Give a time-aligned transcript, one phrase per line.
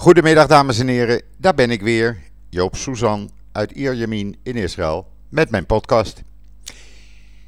[0.00, 2.18] Goedemiddag dames en heren, daar ben ik weer,
[2.48, 6.22] Joop Suzan uit Ierjemien in Israël met mijn podcast.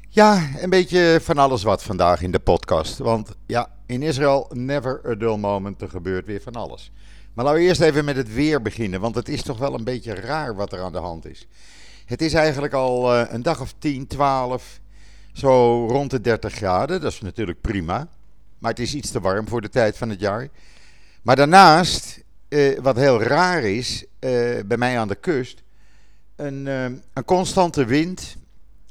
[0.09, 5.01] Ja, een beetje van alles wat vandaag in de podcast, want ja, in Israël never
[5.05, 6.91] a dull moment, er gebeurt weer van alles.
[7.33, 9.83] Maar laten we eerst even met het weer beginnen, want het is toch wel een
[9.83, 11.47] beetje raar wat er aan de hand is.
[12.05, 14.79] Het is eigenlijk al eh, een dag of 10, 12,
[15.31, 18.07] zo rond de 30 graden, dat is natuurlijk prima.
[18.59, 20.47] Maar het is iets te warm voor de tijd van het jaar.
[21.21, 22.21] Maar daarnaast
[22.53, 24.29] uh, wat heel raar is, uh,
[24.65, 25.63] bij mij aan de kust,
[26.35, 28.37] een, uh, een constante wind,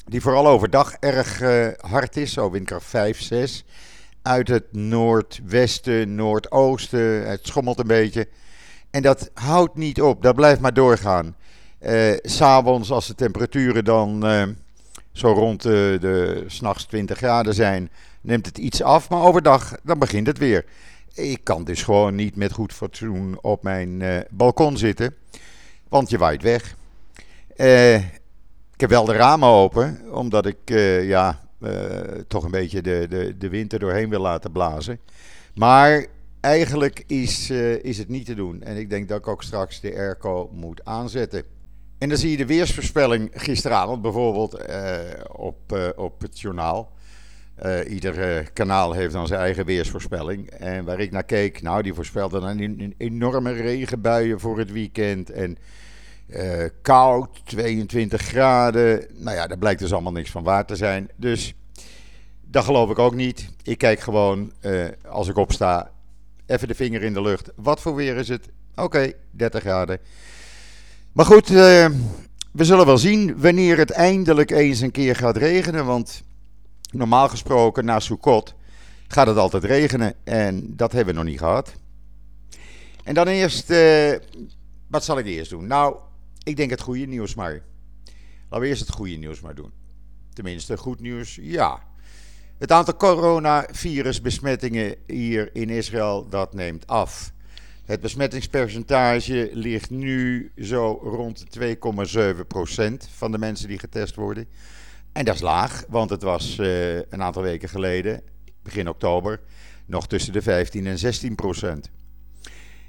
[0.06, 1.40] die vooral overdag erg
[1.80, 3.64] hard is, zo windkracht 5, 6,
[4.22, 8.28] uit het noordwesten, noordoosten, het schommelt een beetje.
[8.90, 11.36] En dat houdt niet op, dat blijft maar doorgaan.
[12.22, 14.24] S'avonds, als de temperaturen dan
[15.12, 17.90] zo rond de, de s'nachts 20 graden zijn,
[18.20, 20.64] neemt het iets af, maar overdag dan begint het weer.
[21.14, 25.14] Ik kan dus gewoon niet met goed fatsoen op mijn uh, balkon zitten,
[25.88, 26.76] want je waait weg.
[27.56, 27.94] Uh,
[28.74, 31.40] ik heb wel de ramen open, omdat ik uh, ja,
[32.28, 35.00] toch een beetje de, de, de wind er doorheen wil laten blazen.
[35.54, 36.06] Maar
[36.40, 37.50] eigenlijk is,
[37.82, 38.62] is het niet te doen.
[38.62, 41.44] En ik denk dat ik ook straks de airco moet aanzetten.
[41.98, 44.58] En dan zie je de weersvoorspelling gisteravond bijvoorbeeld
[45.32, 46.92] op, op het journaal.
[47.66, 50.50] Uh, ieder uh, kanaal heeft dan zijn eigen weersvoorspelling.
[50.50, 55.30] En waar ik naar keek, nou, die voorspelde dan een, enorme regenbuien voor het weekend.
[55.30, 55.58] En
[56.26, 59.06] uh, koud, 22 graden.
[59.14, 61.08] Nou ja, daar blijkt dus allemaal niks van waar te zijn.
[61.16, 61.54] Dus
[62.40, 63.48] dat geloof ik ook niet.
[63.62, 64.52] Ik kijk gewoon,
[65.08, 65.90] als ik opsta,
[66.46, 67.50] even de vinger in de lucht.
[67.56, 68.48] Wat voor weer is het?
[68.70, 69.98] Oké, okay, 30 graden.
[71.12, 71.90] Maar goed, we
[72.52, 75.84] zullen wel zien wanneer het eindelijk eens een keer gaat regenen.
[75.84, 76.22] Want
[76.92, 78.54] Normaal gesproken na Sukkot
[79.08, 81.74] gaat het altijd regenen en dat hebben we nog niet gehad.
[83.04, 84.12] En dan eerst, uh,
[84.86, 85.66] wat zal ik eerst doen?
[85.66, 85.96] Nou,
[86.42, 87.62] ik denk het goede nieuws maar.
[88.48, 89.72] Laten we eerst het goede nieuws maar doen.
[90.32, 91.82] Tenminste, goed nieuws, ja.
[92.58, 97.32] Het aantal coronavirusbesmettingen hier in Israël, dat neemt af.
[97.84, 101.64] Het besmettingspercentage ligt nu zo rond 2,7%
[103.14, 104.46] van de mensen die getest worden.
[105.12, 108.22] En dat is laag, want het was uh, een aantal weken geleden,
[108.62, 109.40] begin oktober,
[109.86, 111.90] nog tussen de 15 en 16 procent.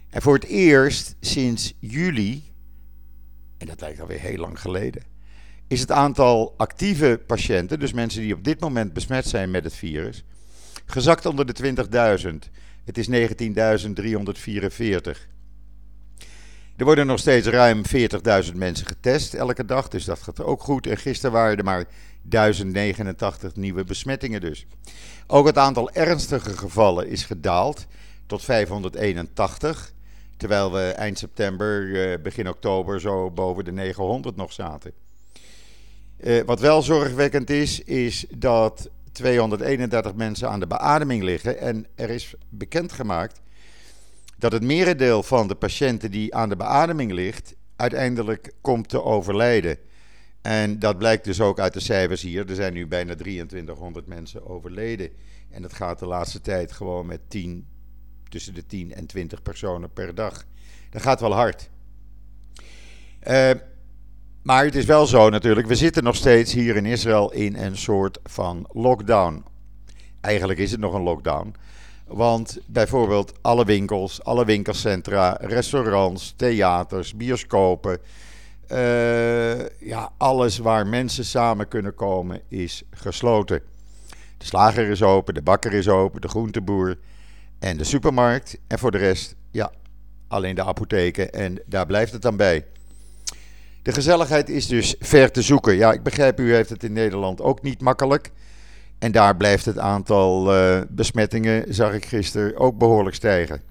[0.09, 2.43] En voor het eerst sinds juli,
[3.57, 5.03] en dat lijkt alweer heel lang geleden,
[5.67, 9.75] is het aantal actieve patiënten, dus mensen die op dit moment besmet zijn met het
[9.75, 10.23] virus,
[10.85, 11.75] gezakt onder de
[12.23, 12.35] 20.000.
[12.85, 13.13] Het is 19.344.
[16.75, 17.81] Er worden nog steeds ruim
[18.45, 20.87] 40.000 mensen getest elke dag, dus dat gaat ook goed.
[20.87, 21.85] En gisteren waren er maar
[22.21, 24.65] 1089 nieuwe besmettingen dus.
[25.27, 27.85] Ook het aantal ernstige gevallen is gedaald
[28.25, 29.93] tot 581,
[30.37, 34.91] terwijl we eind september, eh, begin oktober zo boven de 900 nog zaten.
[36.17, 42.09] Eh, wat wel zorgwekkend is, is dat 231 mensen aan de beademing liggen en er
[42.09, 43.41] is bekendgemaakt
[44.43, 49.77] dat het merendeel van de patiënten die aan de beademing ligt, uiteindelijk komt te overlijden.
[50.41, 52.49] En dat blijkt dus ook uit de cijfers hier.
[52.49, 55.09] Er zijn nu bijna 2300 mensen overleden.
[55.49, 57.67] En dat gaat de laatste tijd gewoon met 10,
[58.29, 60.45] tussen de 10 en 20 personen per dag.
[60.89, 61.69] Dat gaat wel hard.
[63.27, 63.51] Uh,
[64.41, 67.77] maar het is wel zo natuurlijk, we zitten nog steeds hier in Israël in een
[67.77, 69.43] soort van lockdown.
[70.21, 71.55] Eigenlijk is het nog een lockdown.
[72.07, 77.97] Want bijvoorbeeld alle winkels, alle winkelcentra, restaurants, theaters, bioscopen.
[78.71, 83.61] Uh, ja, alles waar mensen samen kunnen komen is gesloten.
[84.37, 86.97] De slager is open, de bakker is open, de groenteboer
[87.59, 88.57] en de supermarkt.
[88.67, 89.71] En voor de rest, ja,
[90.27, 92.65] alleen de apotheken en daar blijft het dan bij.
[93.81, 95.75] De gezelligheid is dus ver te zoeken.
[95.75, 98.31] Ja, ik begrijp, u heeft het in Nederland ook niet makkelijk.
[98.99, 103.61] En daar blijft het aantal uh, besmettingen, zag ik gisteren, ook behoorlijk stijgen.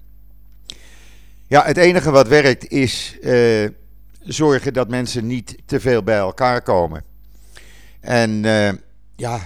[1.47, 3.69] Ja, het enige wat werkt is uh,
[4.19, 7.03] zorgen dat mensen niet te veel bij elkaar komen.
[7.99, 8.69] En uh,
[9.15, 9.39] ja,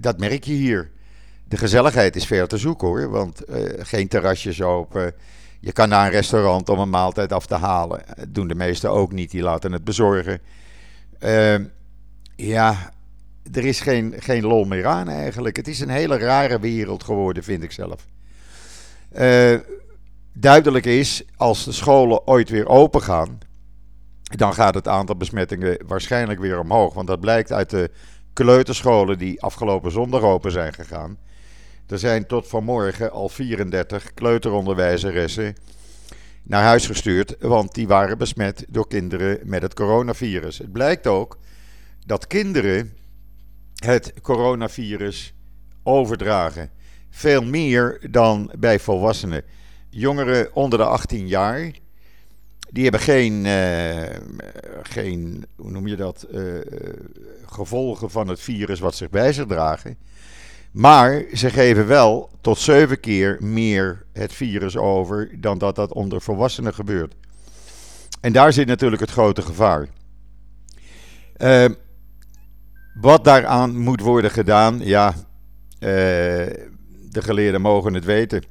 [0.00, 0.90] dat merk je hier.
[1.48, 3.42] De gezelligheid is ver te zoeken hoor, want
[3.78, 5.14] geen terrasjes open.
[5.60, 8.02] Je kan naar een restaurant om een maaltijd af te halen.
[8.16, 10.40] Dat doen de meesten ook niet, die laten het bezorgen.
[12.36, 12.92] ja,
[13.52, 15.56] er is geen, geen lol meer aan eigenlijk.
[15.56, 18.06] Het is een hele rare wereld geworden, vind ik zelf.
[19.18, 19.58] Uh,
[20.32, 23.38] duidelijk is, als de scholen ooit weer open gaan,
[24.22, 26.94] dan gaat het aantal besmettingen waarschijnlijk weer omhoog.
[26.94, 27.90] Want dat blijkt uit de
[28.32, 31.18] kleuterscholen die afgelopen zondag open zijn gegaan.
[31.86, 35.54] Er zijn tot vanmorgen al 34 kleuteronderwijzeressen
[36.42, 40.58] naar huis gestuurd, want die waren besmet door kinderen met het coronavirus.
[40.58, 41.38] Het blijkt ook
[42.06, 42.92] dat kinderen
[43.84, 45.34] het coronavirus
[45.82, 46.70] overdragen.
[47.10, 49.42] Veel meer dan bij volwassenen.
[49.90, 51.70] Jongeren onder de 18 jaar,
[52.70, 54.02] die hebben geen, uh,
[54.82, 56.40] geen hoe noem je dat, uh,
[57.46, 59.98] gevolgen van het virus wat zich bij zich dragen.
[60.70, 66.20] Maar ze geven wel tot zeven keer meer het virus over dan dat dat onder
[66.20, 67.14] volwassenen gebeurt.
[68.20, 69.88] En daar zit natuurlijk het grote gevaar.
[71.36, 71.64] Uh,
[72.94, 75.16] wat daaraan moet worden gedaan, ja, uh,
[77.10, 78.42] de geleerden mogen het weten.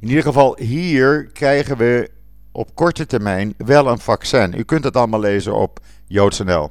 [0.00, 2.10] In ieder geval, hier krijgen we
[2.52, 4.54] op korte termijn wel een vaccin.
[4.58, 6.70] U kunt het allemaal lezen op JoodsNL.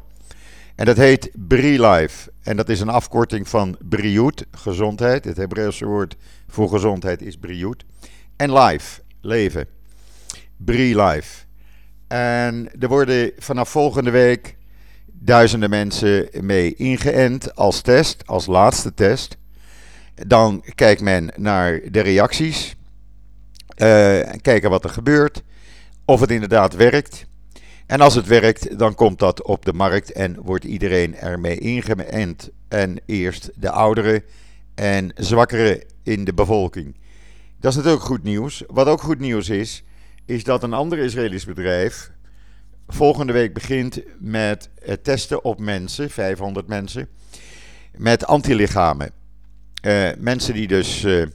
[0.75, 2.31] En dat heet BriLife.
[2.43, 5.25] En dat is een afkorting van Briut, gezondheid.
[5.25, 6.15] Het Hebreeuwse woord
[6.47, 7.83] voor gezondheid is Briut.
[8.35, 9.67] En life, leven.
[10.57, 11.45] BriLife.
[12.07, 14.55] En er worden vanaf volgende week
[15.25, 19.37] duizenden mensen mee ingeënt als test, als laatste test.
[20.27, 22.75] Dan kijkt men naar de reacties.
[23.77, 23.87] Uh,
[24.41, 25.43] kijken wat er gebeurt.
[26.05, 27.25] Of het inderdaad werkt.
[27.85, 32.49] En als het werkt, dan komt dat op de markt en wordt iedereen ermee ingeënt.
[32.67, 34.23] En eerst de ouderen
[34.75, 36.95] en zwakkeren in de bevolking.
[37.59, 38.63] Dat is natuurlijk goed nieuws.
[38.67, 39.83] Wat ook goed nieuws is,
[40.25, 42.11] is dat een ander Israëlisch bedrijf
[42.87, 47.07] volgende week begint met het testen op mensen, 500 mensen,
[47.97, 49.11] met antilichamen.
[49.81, 51.25] Uh, mensen die dus uh,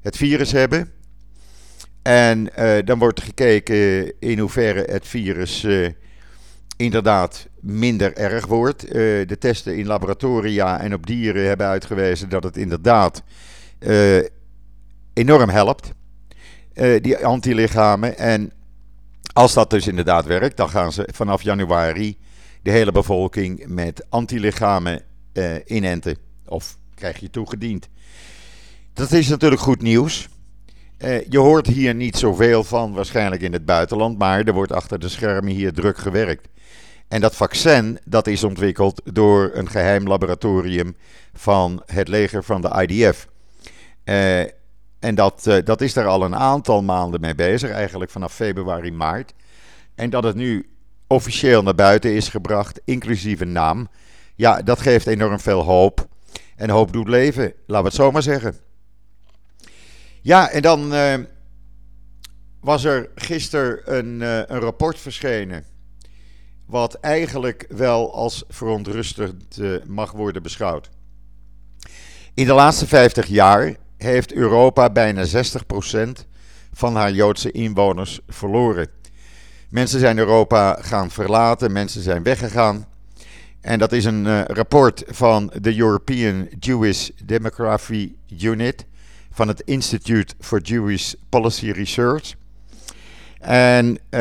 [0.00, 0.92] het virus hebben.
[2.02, 5.66] En uh, dan wordt gekeken in hoeverre het virus
[6.76, 8.80] inderdaad minder erg wordt.
[8.90, 13.22] de testen in laboratoria en op dieren hebben uitgewezen dat het inderdaad
[15.12, 15.92] enorm helpt.
[17.00, 18.18] die antilichamen.
[18.18, 18.52] En
[19.32, 22.18] als dat dus inderdaad werkt, dan gaan ze vanaf januari
[22.62, 26.16] de hele bevolking met antilichamen uh, inenten.
[26.46, 27.88] Of krijg je toegediend.
[28.92, 30.28] Dat is natuurlijk goed nieuws.
[30.98, 34.98] Uh, je hoort hier niet zoveel van, waarschijnlijk in het buitenland, maar er wordt achter
[34.98, 36.48] de schermen hier druk gewerkt.
[37.08, 40.96] En dat vaccin dat is ontwikkeld door een geheim laboratorium
[41.32, 43.28] van het leger van de IDF.
[44.04, 44.40] Uh,
[45.00, 48.92] en dat, uh, dat is daar al een aantal maanden mee bezig, eigenlijk vanaf februari,
[48.92, 49.32] maart.
[49.94, 50.70] En dat het nu
[51.06, 53.88] officieel naar buiten is gebracht, inclusief een naam.
[54.34, 56.08] Ja, dat geeft enorm veel hoop.
[56.56, 58.56] En hoop doet leven, laten we het zo maar zeggen.
[60.22, 61.14] Ja, en dan uh,
[62.60, 65.64] was er gisteren een, uh, een rapport verschenen.
[66.66, 70.90] Wat eigenlijk wel als verontrustend mag worden beschouwd.
[72.34, 75.30] In de laatste 50 jaar heeft Europa bijna 60%
[76.72, 78.88] van haar Joodse inwoners verloren.
[79.68, 82.86] Mensen zijn Europa gaan verlaten, mensen zijn weggegaan.
[83.60, 88.86] En dat is een uh, rapport van de European Jewish Demography Unit
[89.30, 92.34] van het Institute for Jewish Policy Research.
[93.38, 94.20] En uh,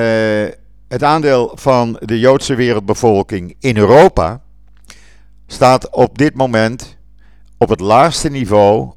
[0.87, 4.41] het aandeel van de Joodse wereldbevolking in Europa
[5.47, 6.97] staat op dit moment
[7.57, 8.91] op het laagste niveau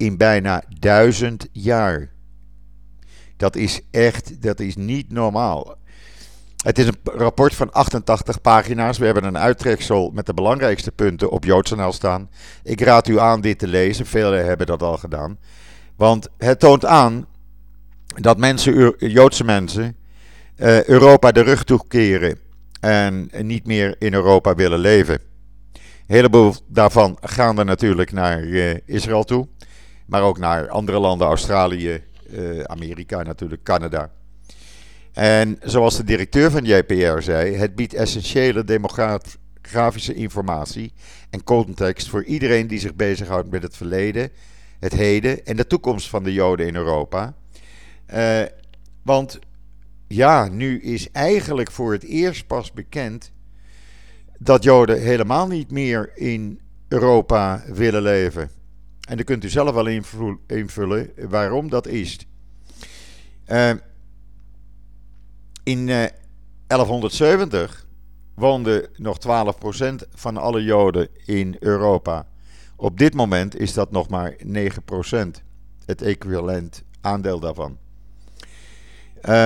[0.00, 2.08] in bijna duizend jaar.
[3.36, 5.76] Dat is echt, dat is niet normaal.
[6.62, 8.98] Het is een rapport van 88 pagina's.
[8.98, 12.30] We hebben een uittreksel met de belangrijkste punten op JoodsNL staan.
[12.62, 14.06] Ik raad u aan dit te lezen.
[14.06, 15.38] Velen hebben dat al gedaan.
[15.96, 17.26] Want het toont aan
[18.20, 19.96] dat mensen, Joodse mensen
[20.56, 22.38] uh, Europa de rug toekeren
[22.80, 25.20] en niet meer in Europa willen leven.
[25.74, 29.48] Een heleboel daarvan gaan er natuurlijk naar uh, Israël toe
[30.10, 34.10] maar ook naar andere landen, Australië, uh, Amerika natuurlijk, Canada.
[35.12, 40.92] En zoals de directeur van JPR zei, het biedt essentiële demografische informatie
[41.30, 44.30] en context voor iedereen die zich bezighoudt met het verleden,
[44.78, 47.34] het heden en de toekomst van de Joden in Europa.
[48.14, 48.42] Uh,
[49.02, 49.38] want
[50.08, 53.32] ja, nu is eigenlijk voor het eerst pas bekend
[54.38, 58.59] dat Joden helemaal niet meer in Europa willen leven.
[59.10, 59.86] En dan kunt u zelf wel
[60.46, 62.18] invullen waarom dat is.
[63.48, 63.70] Uh,
[65.62, 66.10] in uh, eh,
[66.66, 67.86] 1170
[68.34, 72.26] woonden nog 12% van alle Joden in Europa.
[72.76, 74.46] Op dit moment is dat nog maar 9%,
[75.84, 77.78] het equivalent aandeel daarvan.
[79.28, 79.44] Uh,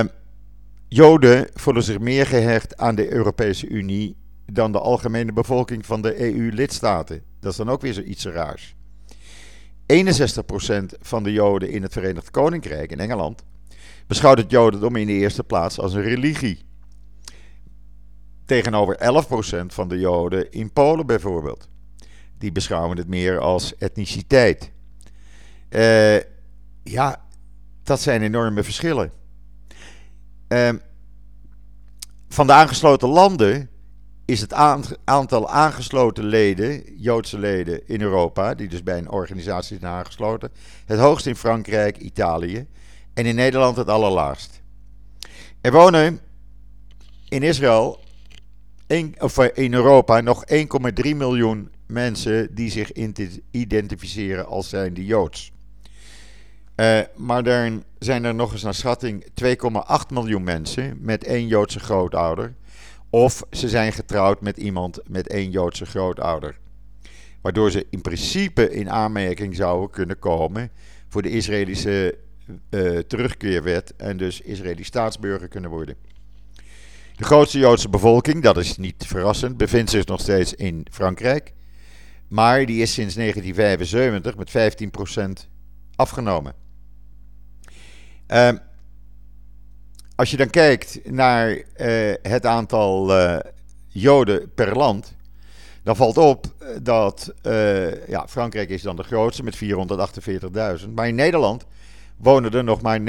[0.87, 6.21] Joden voelen zich meer gehecht aan de Europese Unie dan de algemene bevolking van de
[6.21, 7.23] EU-lidstaten.
[7.39, 8.75] Dat is dan ook weer zoiets raars.
[9.93, 9.95] 61%
[11.01, 13.43] van de Joden in het Verenigd Koninkrijk, in Engeland,
[14.07, 16.63] beschouwt het Jodendom in de eerste plaats als een religie.
[18.45, 18.97] Tegenover
[19.63, 21.69] 11% van de Joden in Polen bijvoorbeeld.
[22.37, 24.71] Die beschouwen het meer als etniciteit.
[25.69, 26.19] Uh,
[26.83, 27.25] ja,
[27.83, 29.11] dat zijn enorme verschillen.
[30.47, 30.69] Uh,
[32.29, 33.69] van de aangesloten landen
[34.25, 34.53] is het
[35.03, 40.51] aantal aangesloten leden, Joodse leden in Europa, die dus bij een organisatie zijn aangesloten,
[40.85, 42.67] het hoogst in Frankrijk, Italië
[43.13, 44.61] en in Nederland het allerlaagst.
[45.61, 46.19] Er wonen
[47.29, 47.99] in Israël,
[49.17, 52.91] of eh, in Europa, nog 1,3 miljoen mensen die zich
[53.51, 55.53] identificeren als zijnde Joods.
[56.75, 59.53] Uh, maar dan zijn er nog eens naar schatting 2,8
[60.09, 62.53] miljoen mensen met één Joodse grootouder.
[63.15, 66.57] Of ze zijn getrouwd met iemand met één Joodse grootouder.
[67.41, 70.71] Waardoor ze in principe in aanmerking zouden kunnen komen
[71.07, 72.17] voor de Israëlische
[72.69, 75.95] uh, terugkeerwet en dus Israëlisch staatsburger kunnen worden.
[77.15, 81.53] De grootste Joodse bevolking, dat is niet verrassend, bevindt zich nog steeds in Frankrijk.
[82.27, 85.49] Maar die is sinds 1975 met 15%
[85.95, 86.53] afgenomen.
[88.27, 88.49] Uh,
[90.15, 91.63] als je dan kijkt naar uh,
[92.21, 93.37] het aantal uh,
[93.87, 95.15] Joden per land,
[95.83, 96.45] dan valt op
[96.81, 99.63] dat uh, ja, Frankrijk is dan de grootste met
[100.85, 100.89] 448.000.
[100.95, 101.65] Maar in Nederland
[102.17, 103.05] wonen er nog maar 29.800.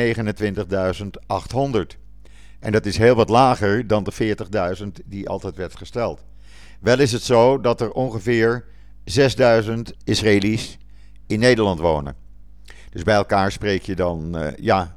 [2.61, 4.37] En dat is heel wat lager dan de
[4.79, 6.25] 40.000 die altijd werd gesteld.
[6.81, 8.65] Wel is het zo dat er ongeveer
[9.65, 9.73] 6.000
[10.05, 10.79] Israëli's
[11.27, 12.17] in Nederland wonen.
[12.91, 14.97] Dus bij elkaar spreek je dan, ja,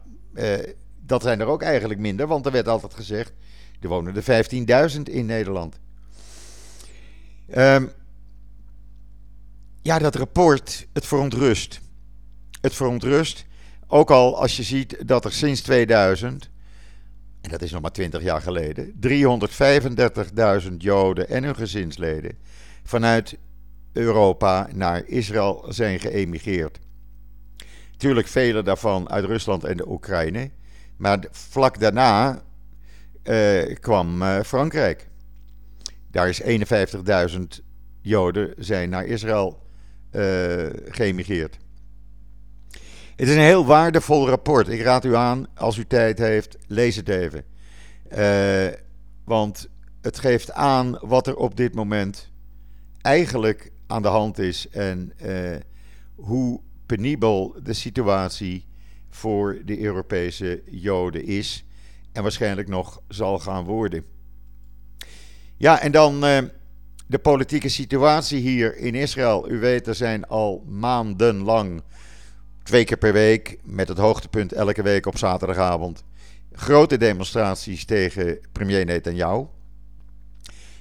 [1.09, 3.33] dat zijn er ook eigenlijk minder, want er werd altijd gezegd,
[3.81, 5.79] er wonen er 15.000 in Nederland.
[7.55, 7.91] Um,
[9.81, 11.79] ja, dat rapport, het verontrust.
[12.61, 13.45] Het verontrust,
[13.87, 16.49] ook al als je ziet dat er sinds 2000,
[17.41, 18.93] en dat is nog maar 20 jaar geleden,
[20.67, 22.37] 335.000 Joden en hun gezinsleden
[22.83, 23.37] vanuit
[23.93, 26.79] Europa naar Israël zijn geëmigreerd.
[27.97, 30.49] Tuurlijk vele daarvan uit Rusland en de Oekraïne.
[30.99, 32.41] Maar vlak daarna
[33.23, 35.07] uh, kwam uh, Frankrijk.
[36.11, 37.39] Daar is 51.000
[38.01, 39.61] Joden zijn naar Israël
[40.11, 41.57] uh, geëmigreerd.
[43.15, 44.67] Het is een heel waardevol rapport.
[44.67, 47.43] Ik raad u aan, als u tijd heeft, lees het even.
[49.23, 49.69] want
[50.01, 52.31] het geeft aan wat er op dit moment
[53.01, 55.13] eigenlijk aan de hand is en
[56.15, 58.68] hoe penibel de situatie
[59.09, 61.65] voor de Europese Joden is
[62.11, 64.03] en waarschijnlijk nog zal gaan worden.
[65.57, 66.37] Ja, en dan uh,
[67.07, 69.51] de politieke situatie hier in Israël.
[69.51, 71.81] U weet, er zijn al maandenlang,
[72.63, 76.03] twee keer per week, met het hoogtepunt elke week op zaterdagavond,
[76.51, 79.45] grote demonstraties tegen premier Netanyahu.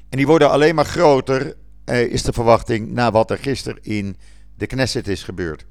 [0.09, 4.17] En die worden alleen maar groter, uh, is de verwachting, na wat er gisteren in
[4.57, 5.67] de Knesset is gebeurd.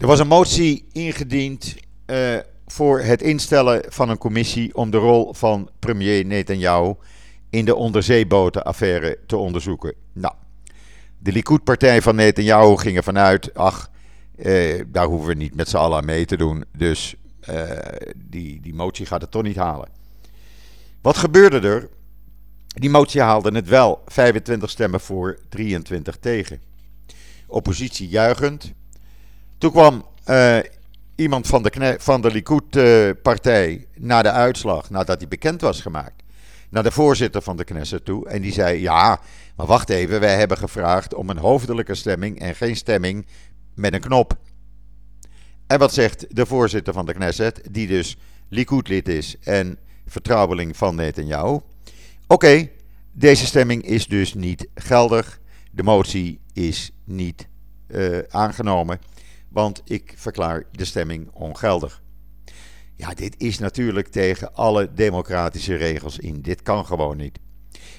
[0.00, 1.76] Er was een motie ingediend
[2.06, 6.94] uh, voor het instellen van een commissie om de rol van premier Netanyahu
[7.50, 9.94] in de onderzeebotenaffaire te onderzoeken.
[10.12, 10.34] Nou,
[11.18, 13.90] de Likud-partij van Netanyahu ging ervan uit, ach,
[14.36, 17.14] uh, daar hoeven we niet met z'n allen mee te doen, dus
[17.50, 17.70] uh,
[18.16, 19.88] die, die motie gaat het toch niet halen.
[21.00, 21.88] Wat gebeurde er?
[22.66, 26.60] Die motie haalde het wel, 25 stemmen voor, 23 tegen.
[27.46, 28.72] Oppositie juichend,
[29.60, 30.58] toen kwam uh,
[31.14, 36.22] iemand van de, van de Likud-partij na de uitslag, nadat hij bekend was gemaakt,
[36.70, 38.28] naar de voorzitter van de Knesset toe.
[38.28, 39.20] En die zei: Ja,
[39.56, 43.26] maar wacht even, wij hebben gevraagd om een hoofdelijke stemming en geen stemming
[43.74, 44.36] met een knop.
[45.66, 48.16] En wat zegt de voorzitter van de Knesset, die dus
[48.48, 51.58] Likud-lid is en vertrouweling van Netanyahu?
[52.26, 52.68] Oké,
[53.12, 55.40] deze stemming is dus niet geldig.
[55.70, 57.48] De motie is niet
[57.88, 59.00] uh, aangenomen
[59.50, 62.02] want ik verklaar de stemming ongeldig.
[62.96, 66.42] Ja, dit is natuurlijk tegen alle democratische regels in.
[66.42, 67.38] Dit kan gewoon niet.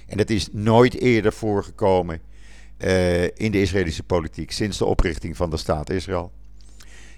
[0.08, 2.22] En dat is nooit eerder voorgekomen
[2.78, 6.32] uh, in de Israëlische politiek sinds de oprichting van de staat Israël.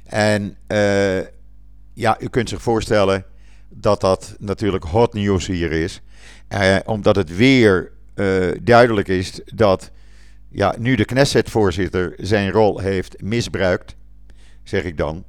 [0.03, 1.19] En uh,
[1.93, 3.25] ja, u kunt zich voorstellen
[3.69, 6.01] dat dat natuurlijk hot news hier is.
[6.49, 7.91] Uh, omdat het weer
[8.61, 9.91] duidelijk is dat
[10.49, 13.95] ja, nu de Knesset-voorzitter zijn rol heeft misbruikt
[14.63, 15.23] zeg ik dan,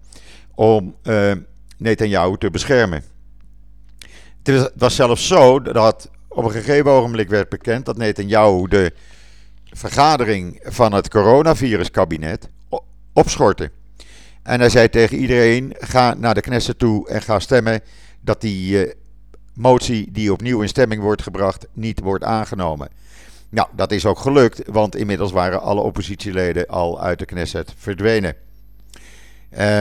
[0.54, 1.32] om uh,
[1.76, 3.02] Netanyahu te beschermen.
[4.42, 8.92] Het was zelfs zo dat op een gegeven ogenblik werd bekend dat Netanyahu de
[9.70, 12.48] vergadering van het coronaviruskabinet
[13.12, 13.70] opschortte.
[14.42, 17.80] En hij zei tegen iedereen: ga naar de Knesset toe en ga stemmen
[18.20, 18.92] dat die uh,
[19.54, 22.88] motie die opnieuw in stemming wordt gebracht niet wordt aangenomen.
[23.48, 28.36] Nou, dat is ook gelukt, want inmiddels waren alle oppositieleden al uit de Knesset verdwenen.
[29.58, 29.80] Uh,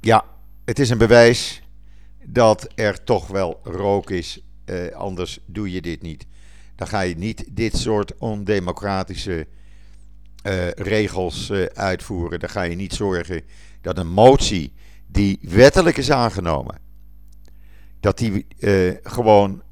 [0.00, 0.24] ja,
[0.64, 1.62] het is een bewijs
[2.24, 4.40] dat er toch wel rook is.
[4.64, 6.26] Uh, anders doe je dit niet.
[6.74, 9.46] Dan ga je niet dit soort ondemocratische
[10.46, 12.40] uh, regels uitvoeren.
[12.40, 13.42] Dan ga je niet zorgen
[13.80, 14.72] dat een motie
[15.06, 16.78] die wettelijk is aangenomen,
[18.00, 18.46] dat die
[19.02, 19.62] gewoon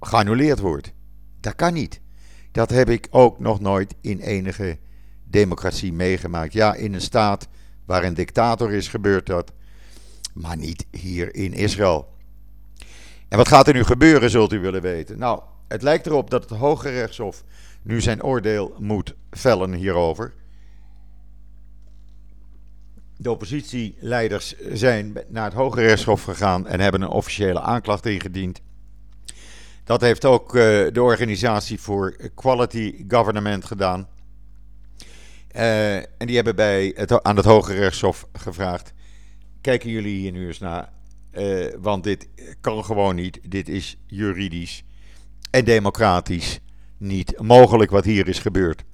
[0.00, 0.92] geannuleerd wordt.
[1.40, 2.00] Dat kan niet.
[2.52, 4.78] Dat heb ik ook nog nooit in enige
[5.24, 6.52] democratie meegemaakt.
[6.52, 7.48] Ja, in een staat
[7.84, 9.52] waar een dictator is gebeurt dat,
[10.32, 12.12] maar niet hier in Israël.
[13.28, 15.18] En wat gaat er nu gebeuren, zult u willen weten?
[15.18, 17.44] Nou, het lijkt erop dat het Hoge Rechtshof
[17.82, 20.34] nu zijn oordeel moet vellen hierover.
[23.16, 28.60] De oppositieleiders zijn naar het Hoge Rechtshof gegaan en hebben een officiële aanklacht ingediend.
[29.84, 30.62] Dat heeft ook uh,
[30.92, 34.08] de organisatie voor Quality Government gedaan.
[35.56, 38.92] Uh, en die hebben bij aan het Hoge Rechtshof gevraagd:
[39.60, 40.92] kijken jullie hier nu eens naar?
[41.32, 42.28] Uh, want dit
[42.60, 43.40] kan gewoon niet.
[43.48, 44.84] Dit is juridisch
[45.50, 46.60] en democratisch
[46.98, 48.84] niet mogelijk wat hier is gebeurd.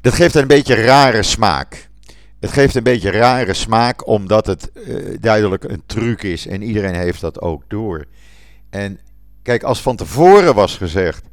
[0.00, 1.90] Dat geeft een beetje rare smaak.
[2.40, 6.94] Het geeft een beetje rare smaak omdat het uh, duidelijk een truc is en iedereen
[6.94, 8.04] heeft dat ook door.
[8.70, 8.98] En
[9.42, 11.24] kijk, als van tevoren was gezegd: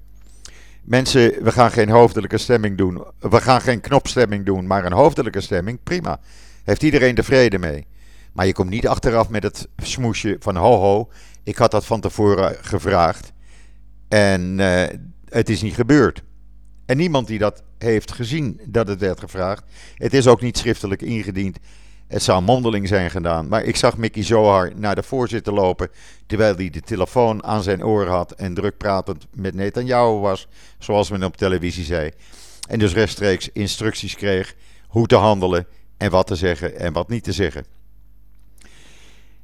[0.84, 5.42] mensen, we gaan geen hoofdelijke stemming doen, we gaan geen knopstemming doen, maar een hoofdelijke
[5.42, 6.20] stemming, prima.
[6.64, 7.88] Heeft iedereen tevreden mee.
[8.34, 11.10] Maar je komt niet achteraf met het smoesje van ho ho,
[11.44, 13.34] ik had dat van tevoren gevraagd
[14.08, 14.84] en uh,
[15.30, 16.24] het is niet gebeurd.
[16.86, 19.64] En niemand die dat heeft gezien dat het werd gevraagd.
[19.96, 21.58] Het is ook niet schriftelijk ingediend.
[22.10, 23.48] Het zou mondeling zijn gedaan.
[23.48, 25.90] Maar ik zag Mickey Zohar naar de voorzitter lopen.
[26.26, 28.32] Terwijl hij de telefoon aan zijn oor had.
[28.32, 30.48] En druk pratend met Netanyahu was.
[30.80, 32.12] Zoals men op televisie zei.
[32.70, 34.56] En dus rechtstreeks instructies kreeg.
[34.88, 35.68] Hoe te handelen.
[35.98, 37.66] En wat te zeggen en wat niet te zeggen.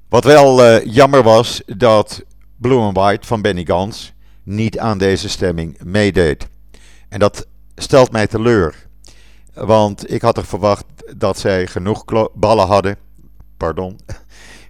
[0.09, 1.61] Wat wel uh, jammer was.
[1.65, 2.23] Dat
[2.55, 4.13] Blue and White van Benny Gans.
[4.43, 6.47] Niet aan deze stemming meedeed.
[7.09, 8.84] En dat stelt mij teleur.
[9.55, 10.85] Want ik had er verwacht
[11.17, 12.97] dat zij genoeg ballen hadden.
[13.57, 13.99] Pardon.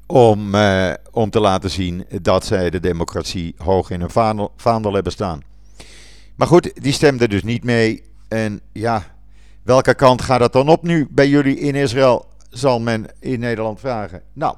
[0.08, 4.10] Om, uh, om te laten zien dat zij de democratie hoog in hun
[4.56, 5.41] vaandel, hebben staan.
[6.36, 8.04] Maar goed, die stemde dus niet mee.
[8.28, 9.04] En ja,
[9.63, 12.26] welke kant gaat dat dan op nu bij jullie in Israël?
[12.50, 14.21] Zal men in Nederland vragen.
[14.34, 14.56] Nou,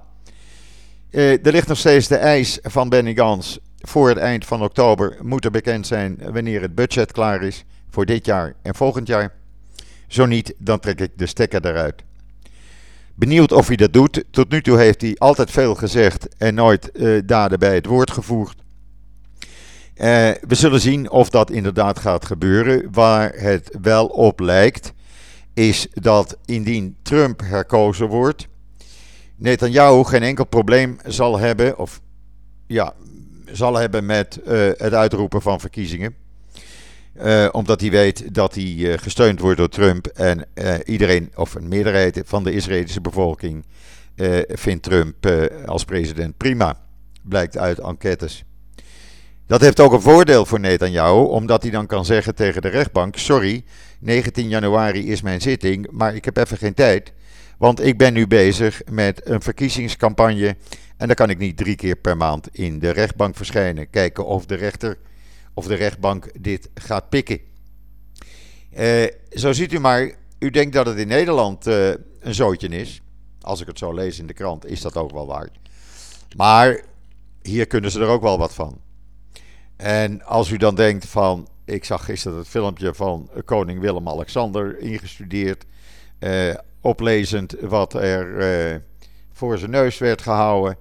[1.12, 3.60] uh, er ligt nog steeds de eis van Benny Gans.
[3.78, 7.66] Voor het eind van oktober moet er bekend zijn wanneer het budget klaar is.
[7.90, 9.34] Voor dit jaar en volgend jaar.
[10.08, 12.04] Zo niet, dan trek ik de stekker eruit.
[13.16, 14.24] Benieuwd of hij dat doet.
[14.32, 18.12] Tot nu toe heeft hij altijd veel gezegd en nooit uh, daden bij het woord
[18.12, 18.58] gevoegd.
[18.60, 20.04] Uh,
[20.48, 22.88] we zullen zien of dat inderdaad gaat gebeuren.
[22.92, 24.94] Waar het wel op lijkt,
[25.54, 28.48] is dat indien Trump herkozen wordt,
[29.36, 32.02] Netanyahu geen enkel probleem zal hebben, of
[32.68, 32.94] ja,
[33.46, 36.16] zal hebben met uh, het uitroepen van verkiezingen.
[37.24, 40.08] Uh, omdat hij weet dat hij uh, gesteund wordt door Trump.
[40.08, 43.66] En uh, iedereen, of een meerderheid van de Israëlische bevolking,
[44.48, 45.32] vindt Trump
[45.66, 46.80] als president prima.
[47.24, 48.44] Blijkt uit enquêtes.
[49.48, 53.18] Dat heeft ook een voordeel voor Netanyahu, omdat hij dan kan zeggen tegen de rechtbank:
[53.18, 53.64] Sorry,
[54.00, 57.14] 19 januari is mijn zitting, maar ik heb even geen tijd.
[57.58, 60.56] Want ik ben nu bezig met een verkiezingscampagne.
[60.98, 63.90] En dan kan ik niet drie keer per maand in de rechtbank verschijnen.
[63.90, 64.98] Kijken of de rechter
[65.58, 67.40] of de rechtbank dit gaat pikken.
[68.78, 71.90] Uh, zo ziet u maar, u denkt dat het in Nederland uh,
[72.20, 73.02] een zootje is.
[73.42, 75.50] Als ik het zo lees in de krant, is dat ook wel waar.
[76.36, 76.82] Maar
[77.42, 78.82] hier kunnen ze er ook wel wat van.
[79.76, 85.66] En als u dan denkt van, ik zag gisteren het filmpje van koning Willem-Alexander ingestudeerd,
[86.20, 88.82] uh, oplezend wat er
[89.34, 90.78] voor zijn neus werd gehouden.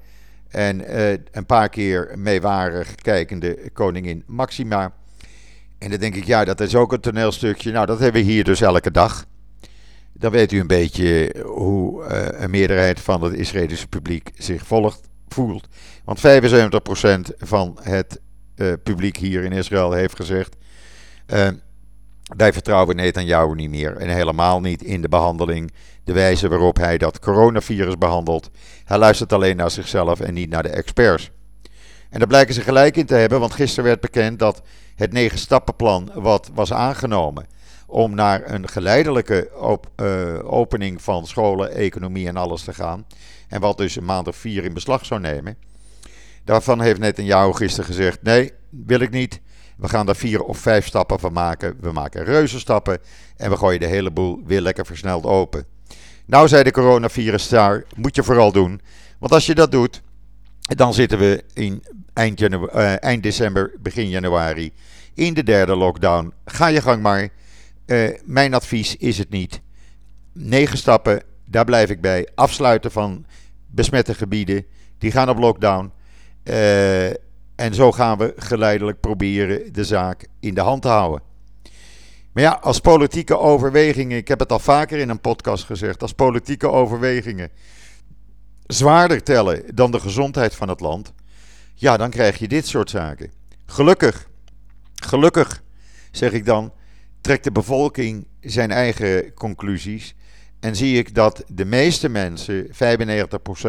[0.49, 4.93] En uh, een paar keer meewarig kijkende koningin Maxima.
[5.79, 7.73] En dan denk ik, ja, dat is ook een toneelstukje.
[7.73, 9.25] Nou, dat hebben we hier dus elke dag.
[10.13, 15.09] Dan weet u een beetje hoe uh, een meerderheid van het Israëlische publiek zich volgt,
[15.29, 15.69] voelt.
[16.05, 18.21] Want 75% van het
[18.57, 20.57] uh, publiek hier in Israël heeft gezegd:
[22.37, 23.97] wij vertrouwen Netanyahu niet meer.
[23.97, 25.73] En helemaal niet in de behandeling,
[26.05, 28.51] de wijze waarop hij dat coronavirus behandelt.
[28.85, 31.31] Hij luistert alleen naar zichzelf en niet naar de experts.
[32.11, 34.63] En daar blijken ze gelijk in te hebben, want gisteren werd bekend dat
[34.97, 37.47] het negen stappenplan wat was aangenomen
[37.87, 40.03] om naar een geleidelijke op,
[40.45, 43.07] opening van scholen, economie en alles te gaan.
[43.49, 45.57] En wat dus een maand of vier in beslag zou nemen.
[46.45, 49.41] Daarvan heeft Netanyahu gisteren gezegd: nee, wil ik niet.
[49.77, 51.77] We gaan daar vier of vijf stappen van maken.
[51.81, 52.99] We maken reuzenstappen
[53.37, 55.67] en we gooien de hele boel weer lekker versneld open.
[56.27, 58.81] Nou, zei de coronavirus daar, moet je vooral doen.
[59.19, 60.03] Want als je dat doet,
[60.61, 64.73] dan zitten we in eind, uh, eind december, begin januari
[65.15, 66.33] in de derde lockdown.
[66.45, 67.29] Ga je gang maar.
[67.87, 69.61] Uh, mijn advies is het niet.
[70.33, 72.29] Negen stappen, daar blijf ik bij.
[72.35, 73.27] Afsluiten van
[73.67, 74.67] besmette gebieden,
[74.99, 75.93] die gaan op lockdown.
[76.45, 77.11] Uh,
[77.57, 81.23] en zo gaan we geleidelijk proberen de zaak in de hand te houden.
[82.33, 86.13] Maar ja, als politieke overwegingen, ik heb het al vaker in een podcast gezegd, als
[86.13, 87.51] politieke overwegingen
[88.67, 91.13] zwaarder tellen dan de gezondheid van het land,
[91.75, 93.33] ja, dan krijg je dit soort zaken.
[93.67, 94.29] Gelukkig,
[94.95, 95.63] gelukkig,
[96.11, 96.73] zeg ik dan,
[97.21, 100.15] trekt de bevolking zijn eigen conclusies
[100.61, 102.71] en zie ik dat de meeste mensen, 95%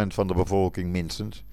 [0.08, 1.43] van de bevolking minstens,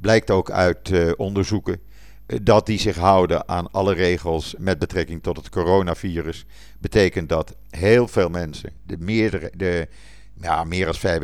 [0.00, 1.80] blijkt ook uit uh, onderzoeken
[2.26, 6.46] eh, dat die zich houden aan alle regels met betrekking tot het coronavirus.
[6.78, 9.88] Betekent dat heel veel mensen, de meerdere, de,
[10.40, 11.20] ja, meer dan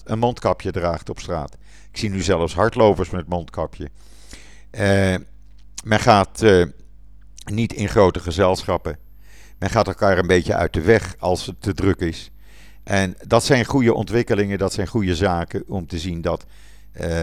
[0.00, 1.56] 95%, een mondkapje draagt op straat.
[1.90, 3.88] Ik zie nu zelfs hardlopers met mondkapje.
[4.70, 5.14] Uh,
[5.84, 6.44] men gaat
[7.44, 8.98] niet in grote gezelschappen.
[9.58, 12.30] Men gaat elkaar een beetje uit de weg als het te druk is.
[12.84, 16.46] En dat zijn goede ontwikkelingen, dat zijn goede zaken om te zien dat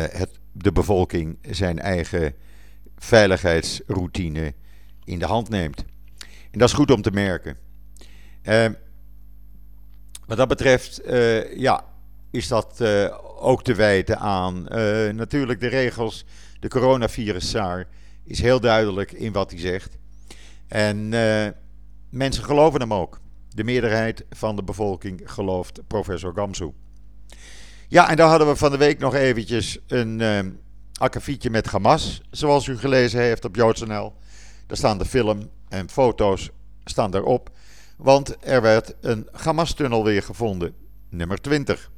[0.10, 2.34] het de bevolking zijn eigen
[2.98, 4.54] veiligheidsroutine
[5.04, 5.86] in de hand neemt.
[6.52, 7.58] En dat is goed om te merken.
[8.44, 8.66] Uh,
[10.26, 11.86] wat dat betreft, uh, ja,
[12.32, 14.64] is dat uh, ook te wijten aan
[15.16, 16.26] natuurlijk de regels.
[16.60, 17.56] De coronavirus
[18.24, 19.98] is heel duidelijk in wat hij zegt.
[20.68, 21.10] En
[22.10, 23.22] mensen geloven hem ook.
[23.50, 26.74] De meerderheid van de bevolking gelooft professor Gamsu.
[27.94, 32.22] Ja, en daar hadden we van de week nog eventjes een uh, met Hamas.
[32.32, 34.14] Zoals u gelezen heeft op JoodsNL.
[34.68, 36.50] Daar staan de film en foto's
[36.86, 37.50] staan erop.
[37.98, 40.74] Want er werd een Hamas-tunnel weer gevonden.
[41.10, 41.92] Nummer 20.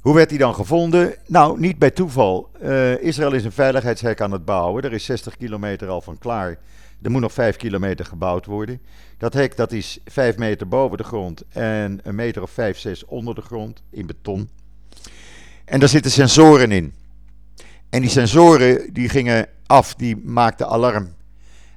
[0.00, 1.14] Hoe werd die dan gevonden?
[1.26, 2.50] Nou, niet bij toeval.
[2.62, 4.82] Uh, Israël is een veiligheidshek aan het bouwen.
[4.82, 6.58] Er is 60 kilometer al van klaar.
[7.02, 8.80] Er moet nog 5 kilometer gebouwd worden.
[9.18, 13.04] Dat hek dat is 5 meter boven de grond en een meter of 5, 6
[13.04, 14.48] onder de grond in beton.
[15.64, 16.94] En daar zitten sensoren in.
[17.90, 21.14] En die sensoren die gingen af, die maakten alarm.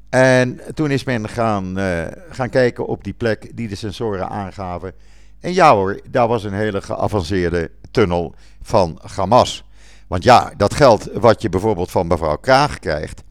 [0.10, 4.94] En toen is men gaan, uh, gaan kijken op die plek die de sensoren aangaven.
[5.40, 9.64] En ja hoor, daar was een hele geavanceerde tunnel van Hamas.
[10.08, 13.24] Want ja, dat geld wat je bijvoorbeeld van mevrouw Kraag krijgt,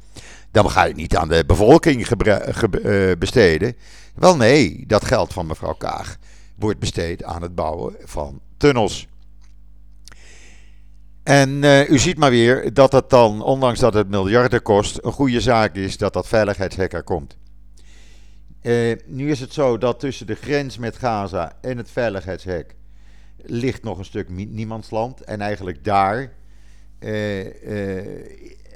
[0.54, 3.76] dan ga je niet aan de bevolking uh, besteden.
[4.14, 6.16] Wel nee, dat geld van mevrouw Kaag
[6.54, 9.08] wordt besteed aan het bouwen van tunnels.
[11.22, 15.12] En uh, u ziet maar weer dat het dan, ondanks dat het miljarden kost, een
[15.12, 17.36] goede zaak is dat dat veiligheidshek er komt.
[18.62, 22.74] Uh, nu is het zo dat tussen de grens met Gaza en het veiligheidshek
[23.36, 25.20] ligt nog een stuk niemandsland.
[25.20, 26.32] En eigenlijk daar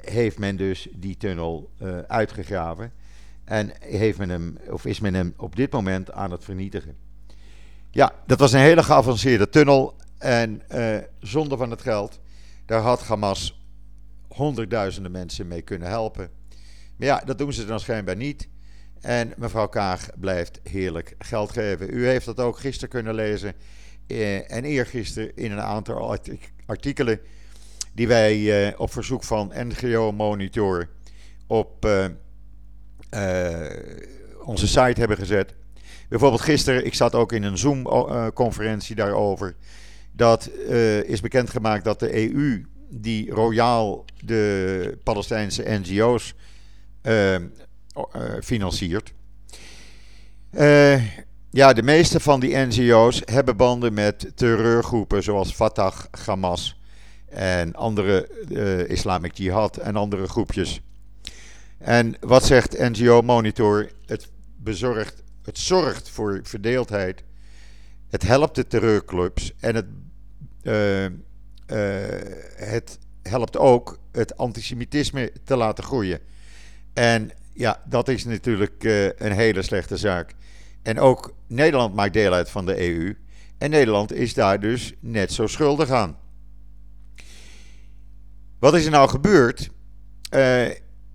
[0.09, 1.71] heeft men dus die tunnel
[2.07, 2.91] uitgegraven.
[3.43, 6.95] En heeft men hem, of is men hem op dit moment aan het vernietigen.
[7.91, 9.95] Ja, dat was een hele geavanceerde tunnel.
[10.17, 12.19] En uh, zonder van het geld,
[12.65, 13.61] daar had Hamas
[14.27, 16.29] honderdduizenden mensen mee kunnen helpen.
[16.95, 18.47] Maar ja, dat doen ze dan schijnbaar niet.
[19.01, 21.93] En mevrouw Kaag blijft heerlijk geld geven.
[21.93, 23.53] U heeft dat ook gisteren kunnen lezen.
[24.07, 26.17] Eh, en eergisteren in een aantal
[26.65, 27.19] artikelen.
[27.93, 30.89] Die wij eh, op verzoek van NGO Monitor
[31.47, 32.05] op uh,
[34.43, 35.53] onze site hebben gezet.
[36.09, 39.55] Bijvoorbeeld gisteren, ik zat ook in een Zoom-conferentie daarover.
[40.11, 40.49] Dat
[41.05, 46.35] is bekendgemaakt dat de EU, die royaal de Palestijnse NGO's
[48.41, 49.13] financiert.
[51.49, 56.78] ja, de meeste van die NGO's hebben banden met terreurgroepen zoals Fatah, Hamas
[57.29, 58.27] en andere
[58.87, 60.81] Islamic Jihad en andere groepjes.
[61.77, 63.89] En wat zegt NGO Monitor?
[64.05, 67.23] Het, bezorgt, het zorgt voor verdeeldheid.
[68.09, 69.85] Het helpt de terreurclubs en het,
[70.63, 71.09] uh, uh,
[72.55, 76.19] het helpt ook het antisemitisme te laten groeien.
[76.93, 80.33] En ja, dat is natuurlijk uh, een hele slechte zaak.
[80.81, 83.17] En ook Nederland maakt deel uit van de EU.
[83.57, 86.17] En Nederland is daar dus net zo schuldig aan.
[88.59, 89.69] Wat is er nou gebeurd?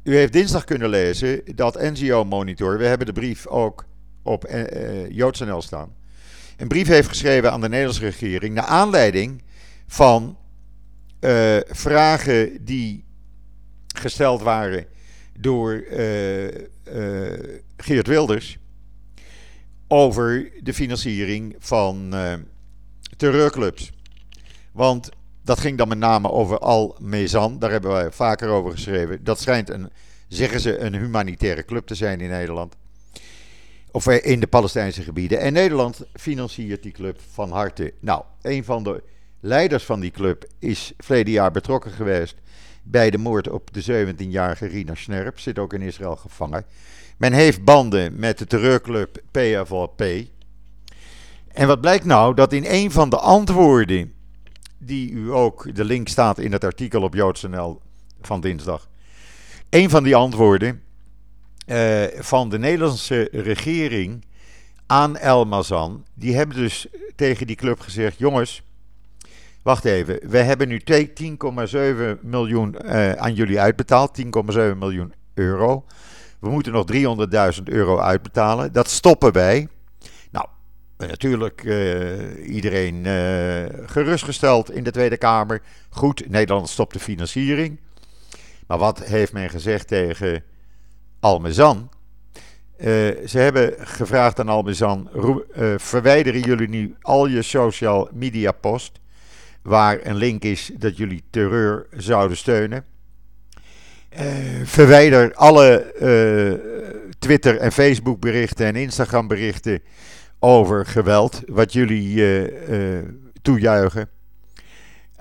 [0.02, 3.85] U heeft dinsdag kunnen lezen dat NGO Monitor, we hebben de brief ook
[4.22, 5.94] op uh, JoodsNL staan.
[6.57, 8.54] Een brief heeft geschreven aan de Nederlandse regering.
[8.54, 9.42] naar aanleiding
[9.87, 10.38] van
[11.20, 13.04] uh, vragen die
[13.96, 14.87] gesteld waren
[15.38, 15.85] door
[17.76, 18.59] Geert Wilders.
[19.88, 22.14] over de financiering van
[23.16, 23.92] terreurclubs.
[24.72, 25.11] Want
[25.44, 27.59] dat ging dan met name over Al-Mezan.
[27.59, 29.24] Daar hebben wij vaker over geschreven.
[29.24, 29.90] Dat schijnt een,
[30.28, 32.76] zeggen ze, een humanitaire club te zijn in Nederland.
[33.90, 35.38] Of eh, in de Palestijnse gebieden.
[35.38, 37.92] En Nederland financiert die club van harte.
[38.00, 39.02] Nou, een van de
[39.40, 42.37] leiders van die club is verleden jaar betrokken geweest
[42.83, 45.38] bij de moord op de 17-jarige Rina Snerp.
[45.38, 46.64] Zit ook in Israël gevangen.
[47.16, 50.02] Men heeft banden met de terreurclub PFLP.
[51.48, 52.35] En wat blijkt nou?
[52.35, 54.13] Dat in een van de antwoorden
[54.84, 57.80] die u ook, de link staat in het artikel op JoodsNL
[58.20, 58.88] van dinsdag.
[59.70, 60.82] Een van die antwoorden
[61.66, 64.24] uh, van de Nederlandse regering
[64.86, 68.62] aan El Mazan, die hebben dus tegen die club gezegd: jongens,
[69.62, 74.26] wacht even, we hebben nu 10,7 miljoen uh, aan jullie uitbetaald, 10,7
[74.78, 75.84] miljoen euro.
[76.38, 76.86] We moeten nog
[77.56, 78.72] 300.000 euro uitbetalen.
[78.72, 79.68] Dat stoppen wij.
[81.04, 85.62] Eh, natuurlijk uh, iedereen uh, gerustgesteld in de Tweede Kamer.
[85.90, 87.80] Goed, Nederland stopt de financiering.
[88.66, 90.42] Maar wat heeft men gezegd tegen
[91.20, 91.92] Almezan?
[93.26, 95.10] ze hebben gevraagd aan Almezan:
[95.76, 99.00] verwijderen jullie nu al je social media post,
[99.62, 102.84] waar een link is dat jullie terreur zouden steunen?
[104.64, 105.92] verwijder alle
[107.18, 109.82] Twitter- en Facebook-berichten en Instagram-berichten
[110.44, 112.98] over geweld, wat jullie uh,
[113.42, 114.09] toejuichen.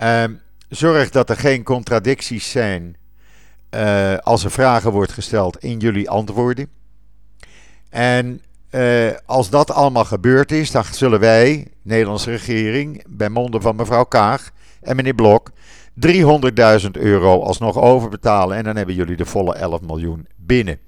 [0.02, 0.24] Uh,
[0.68, 2.96] zorg dat er geen contradicties zijn
[3.70, 6.68] uh, als er vragen wordt gesteld in jullie antwoorden.
[7.90, 8.40] En
[9.26, 14.50] als dat allemaal gebeurd is, dan zullen wij, Nederlandse regering, bij monden van mevrouw Kaag
[14.80, 15.50] en meneer Blok,
[16.06, 18.56] 300.000 euro alsnog overbetalen.
[18.56, 20.78] En dan hebben jullie de volle 11 miljoen binnen.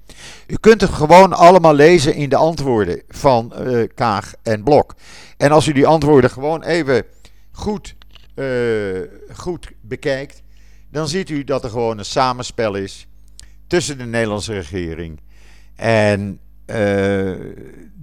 [0.47, 4.95] U kunt het gewoon allemaal lezen in de antwoorden van uh, Kaag en Blok.
[5.37, 7.03] En als u die antwoorden gewoon even
[7.51, 7.95] goed,
[8.35, 9.01] uh,
[9.33, 10.43] goed bekijkt,
[10.91, 13.07] dan ziet u dat er gewoon een samenspel is
[13.67, 15.19] tussen de Nederlandse regering
[15.75, 16.75] en uh,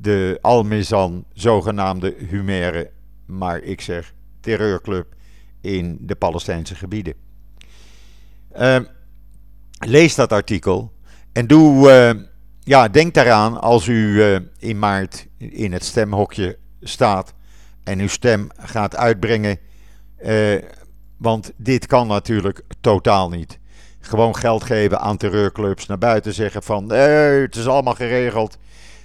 [0.00, 2.90] de Almezan, zogenaamde Humere,
[3.26, 5.06] maar ik zeg terreurclub
[5.60, 7.14] in de Palestijnse gebieden.
[8.56, 8.80] Uh,
[9.78, 10.92] lees dat artikel
[11.34, 12.22] en doe, uh,
[12.60, 17.34] ja, denk daaraan als u uh, in maart in het stemhokje staat
[17.84, 19.58] en uw stem gaat uitbrengen.
[20.24, 20.62] Uh,
[21.16, 23.58] want dit kan natuurlijk totaal niet.
[24.00, 28.58] Gewoon geld geven aan terreurclubs, naar buiten zeggen van het is allemaal geregeld.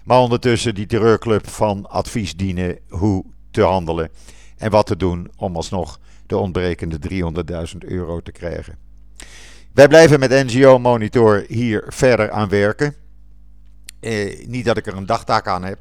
[0.03, 4.09] Maar ondertussen die terreurclub van advies dienen hoe te handelen
[4.57, 6.99] en wat te doen om alsnog de ontbrekende
[7.71, 8.77] 300.000 euro te krijgen.
[9.73, 12.95] Wij blijven met NGO Monitor hier verder aan werken.
[13.99, 15.79] Eh, niet dat ik er een dagtaak aan heb.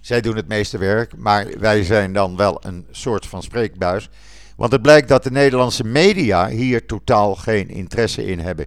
[0.00, 4.10] Zij doen het meeste werk, maar wij zijn dan wel een soort van spreekbuis.
[4.56, 8.66] Want het blijkt dat de Nederlandse media hier totaal geen interesse in hebben.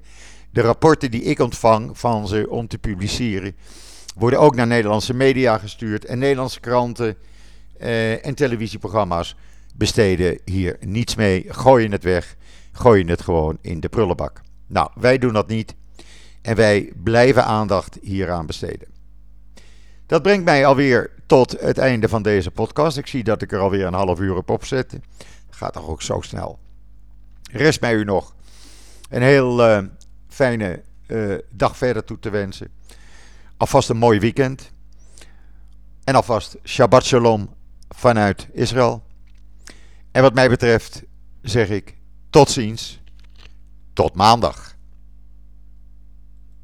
[0.51, 3.55] De rapporten die ik ontvang van ze om te publiceren,
[4.15, 6.05] worden ook naar Nederlandse media gestuurd.
[6.05, 7.17] En Nederlandse kranten
[7.77, 9.35] eh, en televisieprogramma's
[9.75, 11.45] besteden hier niets mee.
[11.47, 12.35] Gooien het weg,
[12.71, 14.43] gooien het gewoon in de prullenbak.
[14.75, 15.75] Nou, wij doen dat niet.
[16.41, 18.87] En wij blijven aandacht hieraan besteden.
[20.05, 22.97] Dat brengt mij alweer tot het einde van deze podcast.
[22.97, 24.99] Ik zie dat ik er alweer een half uur op opzet.
[25.49, 26.59] Gaat toch ook zo snel.
[27.51, 28.35] Rest mij u nog
[29.09, 29.83] een heel uh,
[30.27, 32.67] fijne uh, dag verder toe te wensen.
[33.57, 34.71] Alvast een mooi weekend.
[36.03, 37.49] En alvast Shabbat Shalom
[37.89, 39.03] vanuit Israël.
[40.11, 41.03] En wat mij betreft
[41.41, 41.97] zeg ik
[42.29, 43.03] tot ziens.
[43.95, 44.74] Tot maandag.